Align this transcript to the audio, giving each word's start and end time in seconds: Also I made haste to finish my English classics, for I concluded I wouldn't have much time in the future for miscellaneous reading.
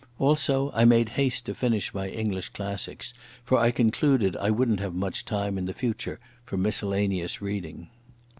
Also 0.17 0.71
I 0.73 0.83
made 0.83 1.09
haste 1.09 1.45
to 1.45 1.53
finish 1.53 1.93
my 1.93 2.09
English 2.09 2.49
classics, 2.49 3.13
for 3.43 3.59
I 3.59 3.69
concluded 3.69 4.35
I 4.35 4.49
wouldn't 4.49 4.79
have 4.79 4.95
much 4.95 5.25
time 5.25 5.59
in 5.59 5.65
the 5.65 5.75
future 5.75 6.19
for 6.43 6.57
miscellaneous 6.57 7.39
reading. 7.39 7.87